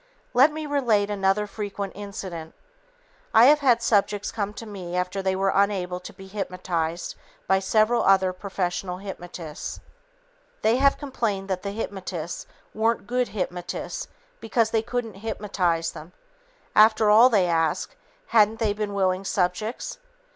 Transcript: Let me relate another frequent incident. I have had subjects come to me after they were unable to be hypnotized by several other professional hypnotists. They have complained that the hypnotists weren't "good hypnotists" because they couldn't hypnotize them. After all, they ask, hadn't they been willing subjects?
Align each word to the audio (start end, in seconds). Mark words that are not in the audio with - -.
Let 0.33 0.51
me 0.51 0.65
relate 0.65 1.11
another 1.11 1.45
frequent 1.45 1.93
incident. 1.95 2.55
I 3.35 3.45
have 3.45 3.59
had 3.59 3.83
subjects 3.83 4.31
come 4.31 4.51
to 4.55 4.65
me 4.65 4.95
after 4.95 5.21
they 5.21 5.35
were 5.35 5.51
unable 5.53 5.99
to 5.99 6.11
be 6.11 6.25
hypnotized 6.25 7.13
by 7.45 7.59
several 7.59 8.01
other 8.01 8.33
professional 8.33 8.97
hypnotists. 8.97 9.79
They 10.63 10.77
have 10.77 10.97
complained 10.97 11.49
that 11.49 11.61
the 11.61 11.69
hypnotists 11.69 12.47
weren't 12.73 13.05
"good 13.05 13.27
hypnotists" 13.27 14.07
because 14.39 14.71
they 14.71 14.81
couldn't 14.81 15.19
hypnotize 15.21 15.91
them. 15.91 16.13
After 16.75 17.11
all, 17.11 17.29
they 17.29 17.45
ask, 17.45 17.95
hadn't 18.29 18.57
they 18.57 18.73
been 18.73 18.95
willing 18.95 19.23
subjects? 19.23 19.99